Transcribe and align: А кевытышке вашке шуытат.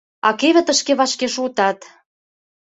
А 0.27 0.29
кевытышке 0.39 0.93
вашке 0.99 1.27
шуытат. 1.33 1.79